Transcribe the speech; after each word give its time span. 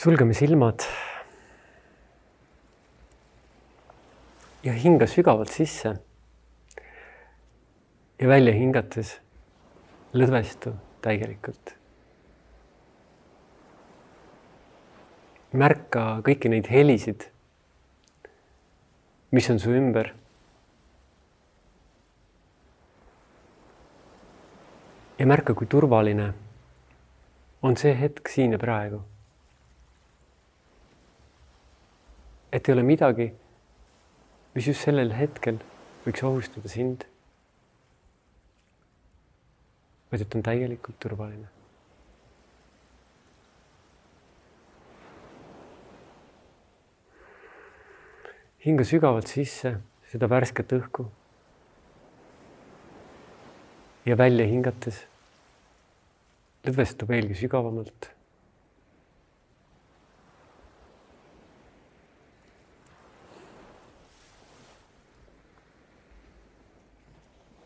sulgeme 0.00 0.34
silmad. 0.34 0.80
ja 4.62 4.72
hinga 4.72 5.06
sügavalt 5.06 5.52
sisse. 5.52 5.90
ja 8.20 8.28
välja 8.28 8.54
hingates 8.54 9.10
lõdvestu 10.14 10.72
täielikult. 11.04 11.74
märka 15.52 16.06
kõiki 16.24 16.48
neid 16.48 16.72
helisid, 16.72 17.28
mis 19.36 19.50
on 19.52 19.60
su 19.60 19.76
ümber. 19.76 20.14
ja 25.18 25.26
märka, 25.26 25.52
kui 25.54 25.66
turvaline 25.68 26.32
on 27.62 27.76
see 27.76 27.92
hetk 27.92 28.28
siin 28.28 28.56
ja 28.56 28.58
praegu. 28.58 29.04
Et 32.52 32.68
ei 32.68 32.74
ole 32.74 32.82
midagi, 32.82 33.30
mis 34.54 34.66
just 34.66 34.82
sellel 34.86 35.14
hetkel 35.14 35.60
võiks 36.06 36.26
ohustada 36.26 36.68
sind. 36.68 37.06
vaid 40.10 40.24
et 40.24 40.34
on 40.34 40.42
täielikult 40.42 40.96
turvaline. 40.98 41.46
hinga 48.64 48.84
sügavalt 48.84 49.30
sisse 49.30 49.76
seda 50.10 50.28
värsket 50.28 50.74
õhku. 50.76 51.06
ja 54.04 54.16
välja 54.18 54.44
hingates 54.48 55.04
lõdvestu 56.64 57.06
veelgi 57.08 57.38
sügavamalt. 57.44 58.10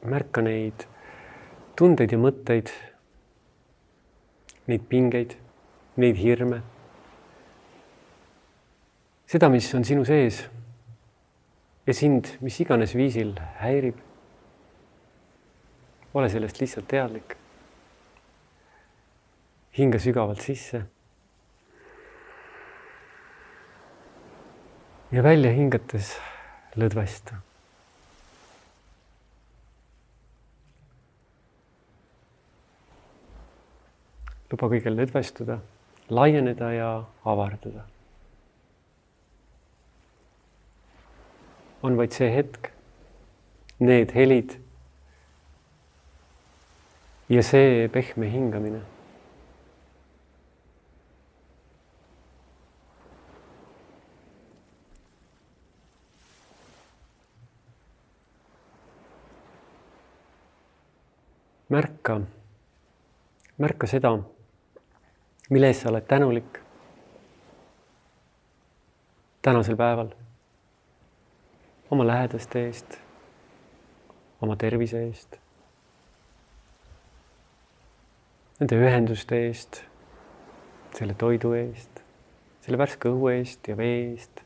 Märka 0.04 0.42
neid 0.44 0.86
tundeid 1.78 2.12
ja 2.12 2.18
mõtteid, 2.20 2.70
neid 4.70 4.84
pingeid, 4.88 5.36
neid 5.96 6.16
hirme. 6.20 6.62
seda, 9.26 9.48
mis 9.50 9.66
on 9.74 9.84
sinu 9.84 10.04
sees 10.04 10.44
ja 11.86 11.94
sind 11.94 12.36
mis 12.40 12.60
iganes 12.60 12.94
viisil 12.94 13.34
häirib. 13.60 13.96
ole 16.14 16.28
sellest 16.30 16.60
lihtsalt 16.60 16.88
teadlik 16.88 17.36
hinga 19.78 19.98
sügavalt 19.98 20.40
sisse. 20.40 20.84
ja 25.12 25.22
välja 25.22 25.50
hingates 25.54 26.16
lõdvestu. 26.74 27.36
Luba 34.54 34.70
kõigil 34.70 34.94
lõdvestuda, 34.94 35.58
laieneda 36.14 36.70
ja 36.74 36.92
avarduda. 37.26 37.88
on 41.84 41.98
vaid 42.00 42.14
see 42.16 42.30
hetk, 42.32 42.70
need 43.84 44.14
helid 44.16 44.54
ja 47.28 47.42
see 47.44 47.90
pehme 47.92 48.30
hingamine 48.32 48.80
märka, 61.68 62.22
märka 63.60 63.92
seda, 63.92 64.16
mille 65.50 65.66
eest 65.66 65.82
sa 65.82 65.88
oled 65.88 66.06
tänulik 66.08 66.58
tänasel 69.42 69.76
päeval. 69.76 70.08
oma 71.90 72.06
lähedaste 72.06 72.66
eest, 72.66 72.96
oma 74.42 74.56
tervise 74.56 75.02
eest, 75.06 75.36
nende 78.60 78.78
ühenduste 78.80 79.38
eest, 79.46 79.82
selle 80.96 81.14
toidu 81.14 81.52
eest, 81.52 82.00
selle 82.64 82.80
värske 82.80 83.12
õhu 83.12 83.28
eest 83.36 83.68
ja 83.68 83.76
vee 83.76 83.98
eest. 84.10 84.40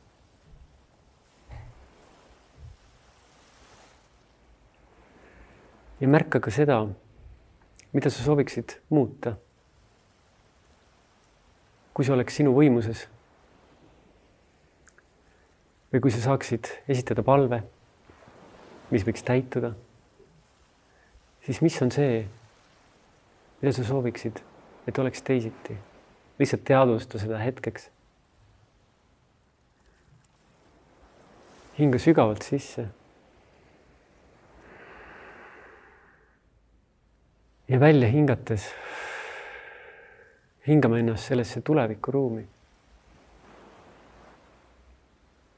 ja 6.01 6.09
märka 6.09 6.41
ka 6.41 6.51
seda 6.51 6.83
mida 7.93 8.11
sa 8.11 8.23
sooviksid 8.23 8.81
muuta? 8.91 9.37
Kui 11.99 12.07
see 12.07 12.15
oleks 12.15 12.37
sinu 12.39 12.53
võimuses. 12.55 13.09
või 15.91 16.03
kui 16.05 16.13
sa 16.15 16.21
saaksid 16.23 16.69
esitada 16.95 17.25
palve, 17.27 17.59
mis 18.93 19.03
võiks 19.09 19.25
täituda, 19.27 19.73
siis 21.43 21.59
mis 21.65 21.81
on 21.83 21.91
see, 21.91 22.21
mida 23.59 23.73
sa 23.75 23.87
sooviksid, 23.89 24.39
et 24.87 25.03
oleks 25.03 25.27
teisiti? 25.27 25.75
lihtsalt 26.39 26.63
teadvusta 26.71 27.19
seda 27.19 27.43
hetkeks. 27.43 27.91
hinga 31.81 31.99
sügavalt 31.99 32.47
sisse 32.47 32.87
ja 37.69 37.81
välja 37.81 38.15
hingates 38.15 38.71
hingame 40.69 40.99
ennast 41.01 41.25
sellesse 41.29 41.61
tulevikuruumi. 41.61 42.49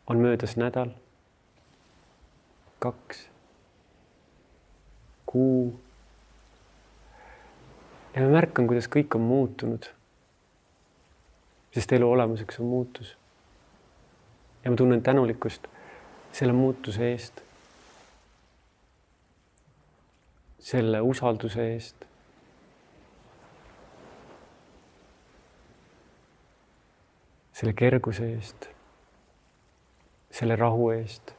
on 0.06 0.18
möödas 0.18 0.56
nädal, 0.56 0.90
kaks, 2.78 3.28
kuu. 5.26 5.80
ja 8.14 8.22
ma 8.22 8.28
märkan, 8.28 8.66
kuidas 8.66 8.88
kõik 8.88 9.14
on 9.14 9.20
muutunud. 9.20 9.86
sest 11.74 11.92
elu 11.92 12.10
olemuseks 12.10 12.60
on 12.60 12.66
muutus. 12.66 13.16
ja 14.64 14.70
ma 14.70 14.76
tunnen 14.76 15.02
tänulikkust 15.02 15.66
selle 16.32 16.52
muutuse 16.52 17.12
eest 17.12 17.42
selle 20.60 21.00
usalduse 21.00 21.72
eest. 21.72 22.09
Selle 27.60 27.74
kerguse 27.76 28.24
eest, 28.24 28.70
selle 30.32 30.56
rahu 30.56 30.86
eest, 30.94 31.34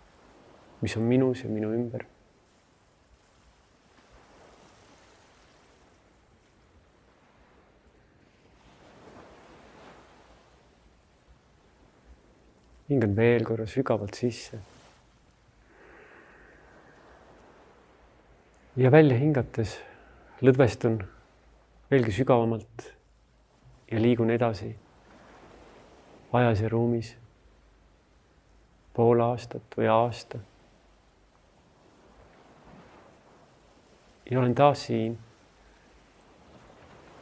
mis 0.86 0.94
on 1.00 1.08
minus 1.10 1.42
ja 1.42 1.50
minu 1.50 1.74
ümber. 1.74 2.06
hingan 12.92 13.14
veel 13.16 13.46
korra 13.48 13.64
sügavalt 13.72 14.18
sisse 14.20 14.58
ja 18.76 18.92
välja 18.92 19.16
hingates 19.16 19.78
lõdvestun 20.44 20.98
veelgi 21.88 22.18
sügavamalt 22.20 22.90
ja 23.94 24.02
liigun 24.04 24.36
edasi 24.36 24.74
ajas 26.34 26.62
ja 26.62 26.70
ruumis. 26.70 27.16
Pool 28.94 29.20
aastat 29.20 29.78
või 29.78 29.88
aasta. 29.88 30.40
ja 34.32 34.40
olen 34.40 34.56
taas 34.56 34.86
siin. 34.86 35.18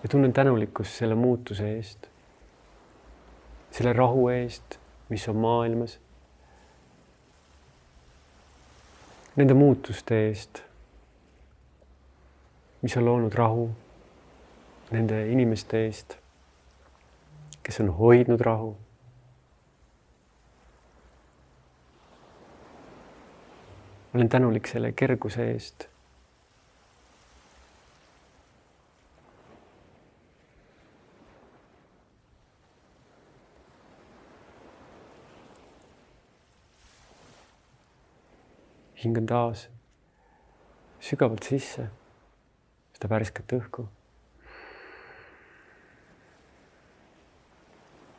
Ja 0.03 0.09
tunnen 0.09 0.33
tänulikkust 0.33 0.93
selle 0.93 1.15
muutuse 1.15 1.71
eest, 1.75 2.05
selle 3.71 3.93
rahu 3.93 4.27
eest, 4.29 4.77
mis 5.09 5.25
on 5.29 5.35
maailmas, 5.41 5.97
nende 9.35 9.57
muutuste 9.57 10.21
eest 10.27 10.61
mis 12.81 12.97
on 12.97 13.05
loonud 13.05 13.33
rahu. 13.33 13.69
Nende 14.91 15.27
inimeste 15.29 15.85
eest, 15.85 16.15
kes 17.63 17.79
on 17.79 17.91
hoidnud 17.93 18.41
rahu. 18.41 18.77
olen 24.13 24.29
tänulik 24.29 24.67
selle 24.67 24.91
kerguse 24.91 25.51
eest. 25.51 25.87
hingan 39.03 39.25
taas 39.25 39.69
sügavalt 40.99 41.45
sisse 41.47 41.85
seda 42.97 43.09
värsket 43.09 43.53
õhku. 43.55 43.85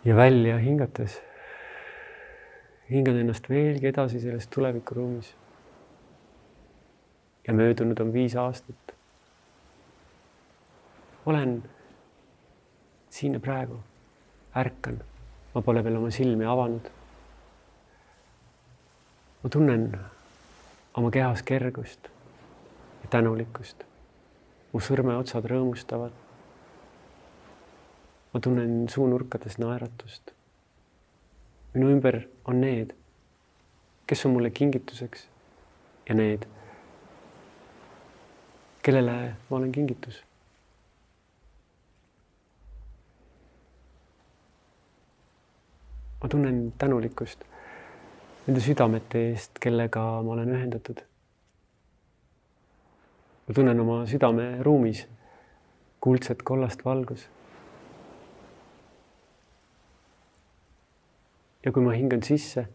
ja 0.05 0.17
välja 0.17 0.57
hingates 0.59 1.19
hingan 2.89 3.21
ennast 3.21 3.51
veelgi 3.53 3.91
edasi 3.91 4.23
selles 4.23 4.49
tulevikuruumis 4.49 5.35
ja 7.47 7.53
möödunud 7.53 8.01
on 8.01 8.13
viis 8.13 8.37
aastat. 8.37 8.95
olen 11.27 11.63
siin 13.11 13.33
ja 13.33 13.41
praegu, 13.41 13.81
ärkan, 14.57 15.01
ma 15.55 15.63
pole 15.63 15.85
veel 15.85 15.97
oma 15.97 16.11
silmi 16.11 16.45
avanud. 16.45 16.91
ma 19.43 19.51
tunnen 19.51 20.01
oma 20.95 21.11
kehas 21.11 21.43
kergust 21.43 22.09
ja 23.03 23.09
tänulikkust. 23.11 23.85
mu 24.73 24.81
sõrmeotsad 24.81 25.45
rõõmustavad. 25.45 26.13
ma 28.35 28.41
tunnen 28.41 28.89
suunurkades 28.89 29.59
naeratust 29.59 30.35
minu 31.75 31.91
ümber 31.95 32.25
on 32.45 32.61
need, 32.61 32.95
kes 34.07 34.25
on 34.27 34.35
mulle 34.35 34.51
kingituseks 34.51 35.27
ja 36.09 36.15
need, 36.19 36.47
kellele 38.83 39.37
ma 39.51 39.57
olen 39.57 39.73
kingitus. 39.73 40.25
ma 46.23 46.29
tunnen 46.29 46.73
tänulikkust 46.79 47.45
nende 48.47 48.61
südamete 48.61 49.23
eest, 49.31 49.57
kellega 49.61 50.01
ma 50.23 50.33
olen 50.33 50.53
ühendatud. 50.53 51.01
ma 53.49 53.55
tunnen 53.55 53.81
oma 53.81 54.07
südameruumis 54.07 55.07
kuldset 56.01 56.43
kollast 56.43 56.85
valgust 56.85 57.29
ja 61.65 61.73
kui 61.73 61.85
ma 61.85 61.93
hingan 61.93 62.23
sisse, 62.25 62.67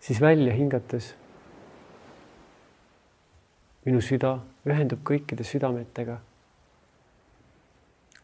siis 0.00 0.20
välja 0.20 0.52
hingates 0.52 1.14
minu 3.84 4.00
süda 4.04 4.38
ühendub 4.68 5.00
kõikide 5.06 5.44
südametega, 5.46 6.18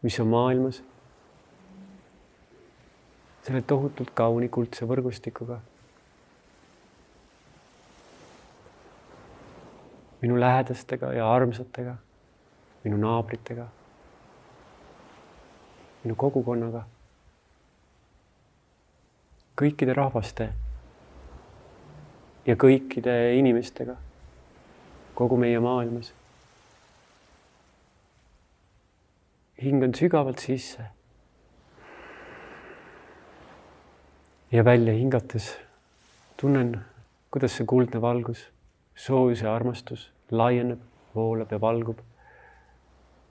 mis 0.03 0.19
on 0.23 0.29
maailmas, 0.31 0.81
selle 3.43 3.61
tohutult 3.67 4.13
kauni 4.15 4.49
kuldse 4.49 4.87
võrgustikuga. 4.87 5.59
minu 10.19 10.35
lähedastega 10.35 11.13
ja 11.15 11.29
armsatega, 11.31 11.93
minu 12.83 12.97
naabritega, 12.99 13.69
minu 16.03 16.15
kogukonnaga 16.19 16.81
kõikide 19.59 19.95
rahvaste 19.95 20.49
ja 22.47 22.55
kõikide 22.55 23.15
inimestega 23.35 23.97
kogu 25.19 25.37
meie 25.37 25.59
maailmas. 25.59 26.13
Hingan 29.63 29.93
sügavalt 29.93 30.39
sisse. 30.39 30.83
ja 34.51 34.65
välja 34.65 34.93
hingates 34.93 35.57
tunnen, 36.37 36.85
kuidas 37.31 37.57
see 37.57 37.65
kuldne 37.65 38.01
valgus, 38.01 38.47
soojus 38.95 39.41
ja 39.41 39.53
armastus 39.55 40.11
laieneb, 40.31 40.79
voolab 41.15 41.51
ja 41.51 41.61
valgub. 41.61 41.99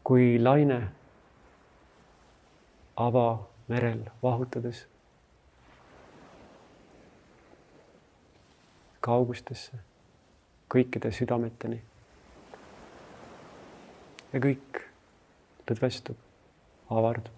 kui 0.04 0.38
laine 0.38 0.88
avamerel 2.96 4.04
vahutades 4.22 4.86
kaugustesse, 9.00 9.72
kõikide 10.68 11.12
südameteni. 11.12 11.82
ja 14.32 14.40
kõik 14.40 14.87
lõdvestub, 15.70 16.16
avardub. 16.90 17.34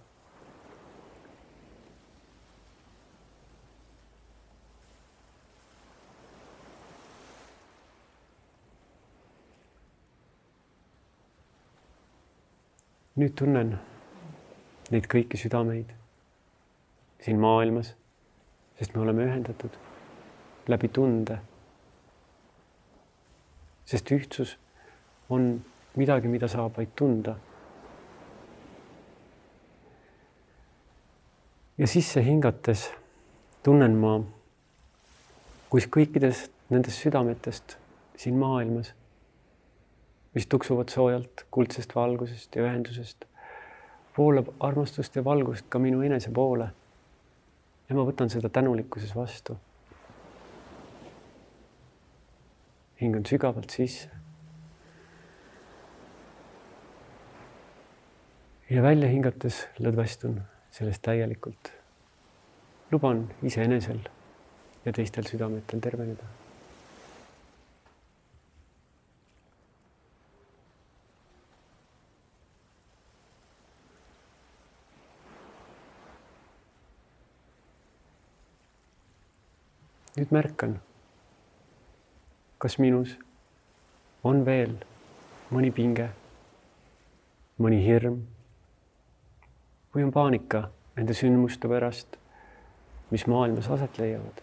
nüüd 13.21 13.35
tunnen 13.37 13.75
neid 14.94 15.05
kõiki 15.12 15.37
südameid 15.37 15.91
siin 17.21 17.37
maailmas, 17.43 17.91
sest 18.79 18.94
me 18.94 19.03
oleme 19.03 19.26
ühendatud 19.26 19.76
läbi 20.73 20.88
tunde 20.88 21.37
sest 23.91 24.11
ühtsus 24.15 24.55
on 25.29 25.47
midagi, 25.99 26.31
mida 26.31 26.49
saab 26.49 26.76
vaid 26.79 26.93
tunda. 26.97 27.35
Ja 31.81 31.87
sisse 31.87 32.21
hingates 32.25 32.91
tunnen 33.65 33.94
ma, 33.97 34.19
kus 35.73 35.87
kõikidest 35.88 36.53
nendest 36.69 37.00
südametest 37.00 37.79
siin 38.21 38.37
maailmas, 38.37 38.91
mis 40.37 40.47
tuksuvad 40.47 40.93
soojalt 40.93 41.47
kuldsest 41.50 41.97
valgusest 41.97 42.59
ja 42.59 42.66
ühendusest, 42.66 43.25
voolab 44.19 44.52
armastust 44.61 45.16
ja 45.16 45.25
valgust 45.25 45.71
ka 45.73 45.81
minu 45.81 46.04
enese 46.04 46.31
poole. 46.31 46.69
ja 47.88 47.97
ma 47.97 48.04
võtan 48.07 48.28
seda 48.31 48.52
tänulikkuses 48.52 49.16
vastu 49.16 49.57
hingan 53.00 53.25
sügavalt 53.26 53.71
sisse. 53.71 54.11
ja 58.71 58.83
välja 58.83 59.09
hingates 59.09 59.64
lõdvestun 59.81 60.43
sellest 60.71 61.02
täielikult. 61.02 61.79
Luban 62.92 63.25
iseenesel 63.42 63.99
ja 64.85 64.92
teistel 64.92 65.25
südametel 65.30 65.80
terveneda. 65.80 66.25
nüüd 80.20 80.32
märkan 80.37 80.75
kas 82.61 82.75
minus 82.76 83.14
on 84.20 84.42
veel 84.44 84.75
mõni 85.49 85.70
pinge, 85.73 86.11
mõni 87.56 87.78
hirm 87.80 88.18
või 89.94 90.04
on 90.04 90.12
paanika 90.12 90.66
nende 90.99 91.16
sündmuste 91.16 91.70
pärast, 91.73 92.20
mis 93.11 93.26
maailmas 93.26 93.71
aset 93.71 93.99
leiavad. 93.99 94.43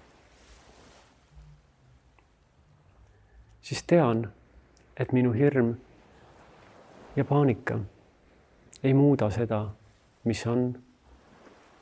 siis 3.62 3.84
tean, 3.84 4.32
et 5.00 5.12
minu 5.12 5.32
hirm 5.32 5.74
ja 7.16 7.26
paanika 7.26 7.80
ei 8.84 8.94
muuda 8.94 9.30
seda, 9.30 9.66
mis 10.24 10.48
on. 10.48 10.84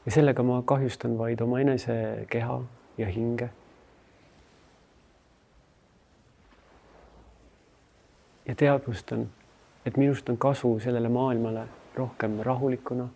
ja 0.06 0.12
sellega 0.12 0.44
ma 0.44 0.62
kahjustan 0.66 1.18
vaid 1.18 1.42
oma 1.42 1.60
enese 1.60 2.26
keha 2.30 2.62
ja 2.98 3.08
hinge 3.08 3.50
ja 8.46 8.56
teadvustan, 8.56 9.30
et 9.86 9.98
minust 9.98 10.30
on 10.30 10.38
kasu 10.38 10.80
sellele 10.80 11.10
maailmale 11.10 11.68
rohkem 11.96 12.40
rahulikuna, 12.44 13.08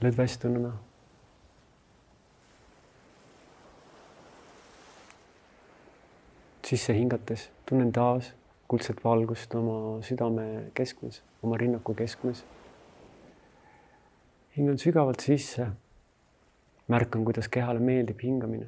lõdvestununa. 0.00 0.72
Sisse 6.70 6.94
hingates 6.94 7.48
tunnen 7.66 7.90
taas 7.92 8.30
kuldset 8.70 9.00
valgust 9.04 9.54
oma 9.58 9.98
südame 10.06 10.70
keskmes, 10.74 11.22
oma 11.42 11.56
rinnaku 11.58 11.94
keskmes. 11.98 12.44
hingan 14.56 14.78
sügavalt 14.78 15.20
sisse. 15.20 15.66
märkan, 16.88 17.24
kuidas 17.24 17.48
kehale 17.48 17.80
meeldib 17.80 18.22
hingamine. 18.22 18.66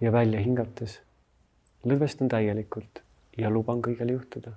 ja 0.00 0.12
välja 0.12 0.40
hingates 0.40 1.00
lõdvestan 1.84 2.30
täielikult 2.30 3.02
ja 3.38 3.50
luban 3.50 3.82
kõigele 3.82 4.12
juhtuda. 4.12 4.52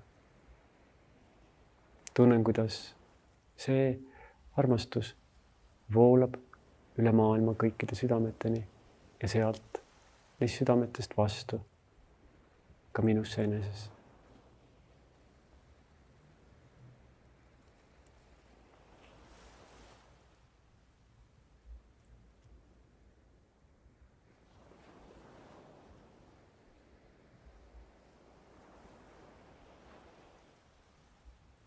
tunnen, 2.13 2.43
kuidas 2.43 2.95
see 3.57 3.99
armastus 4.57 5.15
voolab 5.93 6.37
üle 6.97 7.11
maailma 7.11 7.57
kõikide 7.57 7.95
südameteni 7.97 8.67
ja 9.21 9.27
sealt 9.27 9.81
neist 10.41 10.57
südametest 10.57 11.17
vastu 11.17 11.61
ka 12.91 13.01
minusse 13.01 13.43
eneses. 13.43 13.89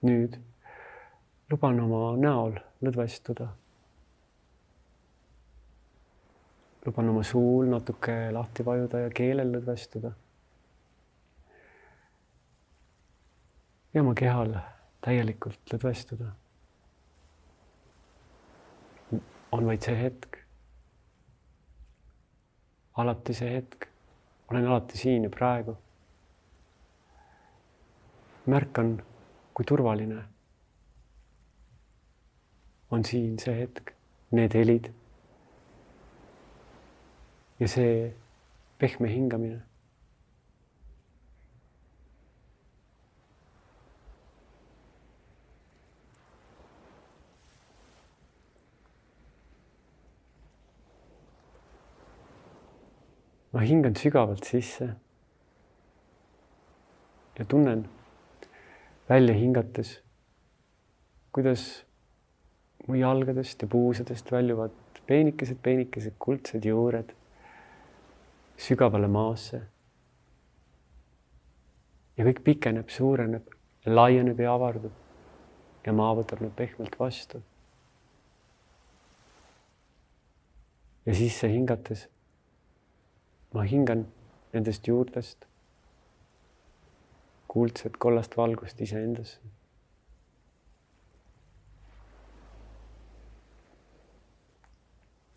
nüüd 0.04 0.34
luban 1.48 1.78
oma 1.80 2.10
näol 2.20 2.58
lõdvestuda. 2.84 3.46
Luban 6.86 7.08
oma 7.08 7.22
suul 7.22 7.66
natuke 7.66 8.14
lahti 8.32 8.64
vajuda 8.64 8.98
ja 9.06 9.10
keelel 9.10 9.52
lõdvestuda. 9.56 10.12
ja 13.94 14.02
oma 14.02 14.14
kehal 14.14 14.56
täielikult 15.00 15.72
lõdvestuda. 15.72 16.32
on 19.52 19.66
vaid 19.66 19.82
see 19.82 19.96
hetk. 20.02 20.38
alati 22.96 23.34
see 23.34 23.54
hetk. 23.54 23.88
olen 24.50 24.66
alati 24.66 24.98
siin 24.98 25.24
ja 25.24 25.30
praegu. 25.30 25.76
märkan, 28.46 28.96
kui 29.54 29.64
turvaline 29.64 30.24
on 32.90 33.04
siin 33.04 33.38
see 33.38 33.54
hetk, 33.60 33.90
need 34.30 34.54
helid. 34.54 34.92
Ja 37.64 37.68
see 37.68 38.12
pehme 38.78 39.08
hingamine. 39.08 39.62
ma 53.52 53.60
hingan 53.60 53.94
sügavalt 53.94 54.44
sisse. 54.44 54.90
ja 57.38 57.44
tunnen 57.44 57.88
välja 59.08 59.34
hingates, 59.34 60.02
kuidas 61.32 61.84
mu 62.86 62.94
jalgadest 62.94 63.62
ja 63.62 63.68
puusadest 63.68 64.32
väljuvad 64.32 64.80
peenikesed, 65.06 65.62
peenikesed 65.62 66.12
kuldsed 66.18 66.64
juured 66.64 67.14
sügavale 68.56 69.08
maasse. 69.08 69.62
ja 72.16 72.24
kõik 72.24 72.44
pikeneb, 72.46 72.88
suureneb, 72.88 73.48
laieneb 73.86 74.40
ja 74.40 74.54
avardub. 74.54 74.92
ja 75.86 75.92
maa 75.92 76.14
võtab 76.14 76.40
need 76.40 76.54
pehmelt 76.56 76.98
vastu. 76.98 77.42
ja 81.06 81.14
sisse 81.14 81.48
hingates 81.48 82.06
ma 83.54 83.62
hingan 83.62 84.06
nendest 84.52 84.86
juurtest 84.88 85.44
kuldset 87.48 87.98
kollast 88.02 88.36
valgust 88.36 88.80
iseendasse 88.80 89.54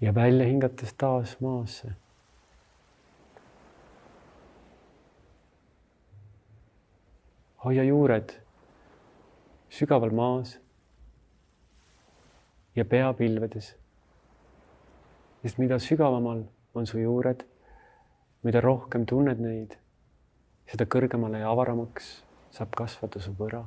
ja 0.02 0.16
välja 0.16 0.46
hingates 0.46 0.94
taas 0.94 1.40
maasse. 1.40 1.92
Hoia 7.68 7.84
juured 7.84 8.32
sügaval 9.70 10.14
maas 10.16 10.54
ja 12.76 12.86
pea 12.86 13.14
pilvedes. 13.14 13.76
sest 15.42 15.58
mida 15.58 15.80
sügavamal 15.80 16.44
on 16.76 16.88
su 16.88 17.00
juured, 17.00 17.44
mida 18.44 18.62
rohkem 18.62 19.06
tunned 19.06 19.40
neid, 19.40 19.76
seda 20.72 20.86
kõrgemale 20.86 21.44
ja 21.44 21.52
avaramaks 21.52 22.10
saab 22.52 22.76
kasvada 22.76 23.20
su 23.20 23.36
võra 23.36 23.66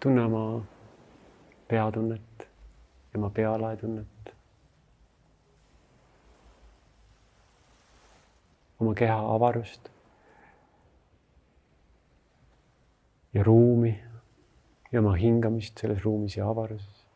tunne 0.00 0.24
oma 0.24 0.75
peatunnet 1.68 2.48
oma 3.16 3.30
pealaetunnet. 3.30 4.06
oma 8.80 8.94
keha 8.94 9.18
avarust. 9.34 9.88
ja 13.34 13.42
ruumi 13.42 14.02
ja 14.92 15.00
oma 15.00 15.12
hingamist 15.12 15.78
selles 15.78 16.04
ruumis 16.04 16.36
ja 16.36 16.48
avaruses. 16.48 17.06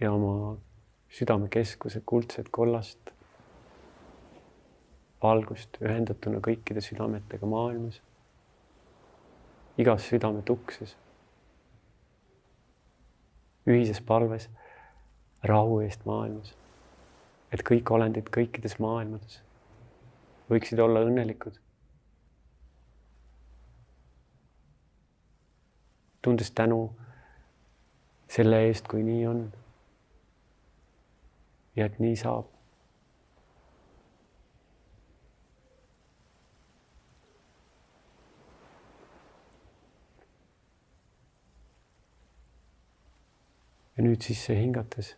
ja 0.00 0.12
oma 0.12 0.56
südamekeskuse 1.08 2.02
kuldset 2.06 2.48
kollast 2.50 3.10
valgust 5.22 5.80
ühendatuna 5.80 6.40
kõikide 6.44 6.80
südametega 6.84 7.46
maailmas 7.46 8.02
igas 9.78 10.08
südame 10.08 10.42
tukses, 10.42 10.96
ühises 13.66 14.00
palves 14.00 14.48
rahu 15.42 15.80
eest 15.80 16.04
maailmas. 16.06 16.54
et 17.52 17.62
kõik 17.62 17.90
olendid 17.90 18.30
kõikides 18.34 18.78
maailmades 18.78 19.40
võiksid 20.50 20.80
olla 20.80 21.04
õnnelikud. 21.06 21.58
tundes 26.26 26.50
tänu 26.50 26.80
selle 28.26 28.58
eest, 28.66 28.88
kui 28.90 29.02
nii 29.06 29.26
on. 29.30 29.42
ja 31.76 31.86
et 31.86 31.98
nii 32.02 32.16
saab. 32.16 32.55
Ja 43.96 44.04
nüüd 44.04 44.20
sisse 44.20 44.56
hingates 44.56 45.14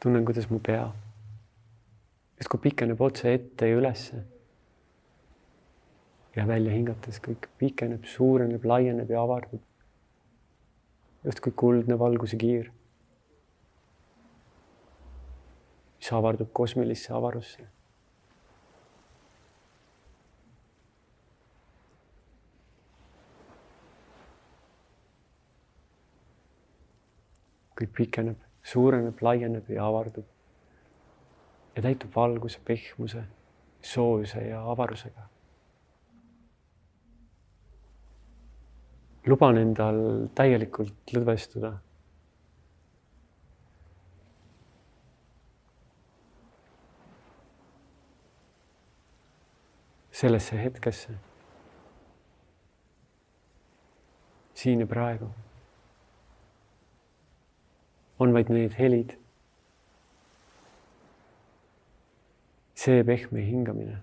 tunnen, 0.00 0.24
kuidas 0.24 0.50
mu 0.50 0.58
pea 0.64 0.90
justkui 2.40 2.60
pikeneb 2.66 3.00
otse 3.00 3.32
ette 3.34 3.68
ja 3.68 3.76
ülesse. 3.76 4.22
ja 6.36 6.46
välja 6.46 6.72
hingates 6.72 7.18
kõik 7.20 7.48
pikeneb, 7.58 8.04
suureneb, 8.04 8.64
laieneb 8.64 9.10
ja 9.10 9.22
avardub. 9.22 9.60
justkui 11.24 11.52
kuldne 11.52 11.98
valguse 11.98 12.36
kiir, 12.36 12.70
mis 15.98 16.12
avardub 16.16 16.52
kosmilisse 16.52 17.12
avarusse 17.12 17.68
kõik 27.80 27.92
pikeneb, 27.96 28.38
suureneb, 28.62 29.20
laieneb 29.24 29.68
ja 29.72 29.86
avardub. 29.88 30.26
ja 31.76 31.82
täitub 31.82 32.10
valguse, 32.16 32.60
pehmuse, 32.64 33.22
soojuse 33.82 34.40
ja 34.48 34.62
avarusega. 34.70 35.28
luban 39.26 39.58
endal 39.58 40.26
täielikult 40.34 41.14
lõdvestuda. 41.14 41.78
sellesse 50.20 50.62
hetkesse. 50.62 51.14
siin 54.54 54.80
ja 54.80 54.86
praegu 54.86 55.30
on 58.20 58.32
vaid 58.32 58.50
need 58.50 58.74
helid. 58.74 59.16
see 62.80 63.02
pehme 63.04 63.40
hingamine. 63.44 63.98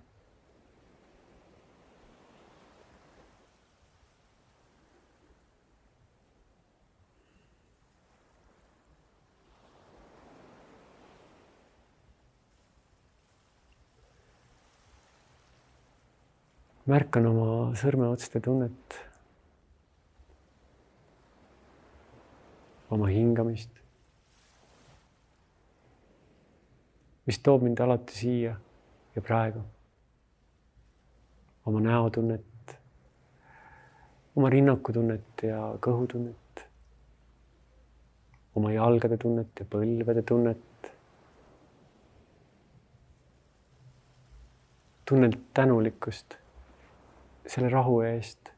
märkan 16.88 17.26
oma 17.28 17.50
sõrmeotste 17.76 18.40
tunnet. 18.42 19.02
oma 22.90 23.10
hingamist. 23.12 23.87
Mis 27.28 27.40
toob 27.44 27.62
mind 27.62 27.80
alati 27.84 28.16
siia 28.16 28.56
ja 29.16 29.22
praegu. 29.22 29.60
oma 31.68 31.80
näotunnet, 31.84 32.76
oma 34.36 34.50
rinnakutunnet 34.50 35.42
ja 35.44 35.58
kõhutunnet, 35.84 36.62
oma 38.56 38.72
jalgade 38.72 39.18
tunnet 39.18 39.60
ja 39.60 39.66
põlvede 39.66 40.24
tunnet. 40.24 40.64
tunnen 45.08 45.32
tänulikkust 45.54 46.34
selle 47.48 47.70
rahu 47.70 48.02
eest, 48.04 48.50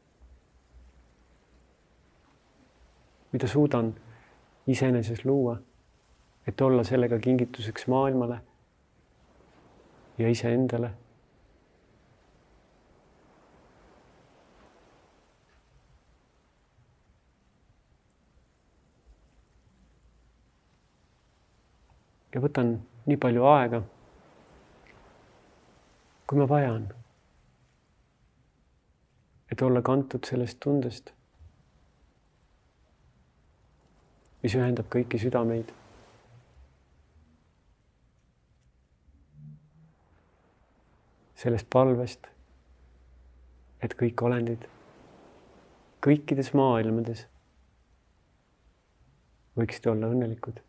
mida 3.32 3.46
suudan 3.46 3.92
iseenesest 4.66 5.24
luua, 5.24 5.56
et 6.46 6.60
olla 6.60 6.84
sellega 6.84 7.18
kingituseks 7.18 7.86
maailmale 7.86 8.40
ja 10.20 10.32
iseendale. 10.32 10.92
ja 22.30 22.38
võtan 22.38 22.68
nii 23.10 23.16
palju 23.18 23.42
aega, 23.50 23.80
kui 26.30 26.38
ma 26.38 26.44
vajan 26.46 26.84
et 29.50 29.62
olla 29.62 29.82
kantud 29.82 30.24
sellest 30.24 30.60
tundest, 30.62 31.10
mis 34.42 34.54
ühendab 34.56 34.88
kõiki 34.92 35.18
südameid. 35.20 35.72
Sellest 41.40 41.68
palvest, 41.72 42.26
et 43.80 43.94
kõik 43.96 44.20
olendid 44.28 44.66
kõikides 46.04 46.52
maailmades 46.56 47.26
võiksid 49.56 49.88
olla 49.92 50.12
õnnelikud. 50.12 50.60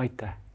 aitäh 0.00 0.49